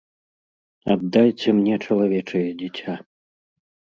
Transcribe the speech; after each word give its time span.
Аддайце 0.93 1.49
мне 1.59 1.75
чалавечае 1.85 2.43
дзіця! 2.61 2.93